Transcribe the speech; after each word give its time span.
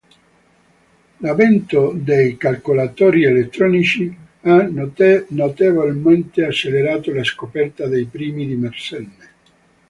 L'avvento 1.17 1.91
dei 1.95 2.35
calcolatori 2.35 3.23
elettronici 3.25 4.17
ha 4.41 4.67
notevolmente 5.27 6.43
accelerato 6.43 7.13
la 7.13 7.23
scoperta 7.23 7.85
dei 7.85 8.05
primi 8.05 8.47
di 8.47 8.55
Mersenne. 8.55 9.27